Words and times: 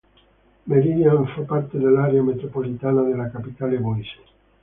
Meridian 0.65 1.27
fa 1.27 1.41
parte 1.45 1.77
dell'area 1.77 2.23
metropolitana 2.23 3.03
della 3.03 3.29
capitale 3.29 3.77
Boise. 3.77 4.17